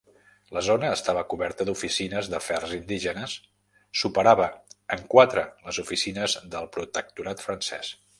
La 0.57 0.61
zona 0.67 0.87
estava 0.93 1.23
coberta 1.33 1.65
d'oficines 1.67 2.29
d'Afers 2.31 2.73
Indígenes, 2.77 3.35
superava 4.05 4.47
en 4.97 5.05
quatre 5.15 5.45
les 5.69 5.81
oficines 5.85 6.37
del 6.57 6.71
Protectorat 6.79 7.45
francès. 7.51 7.93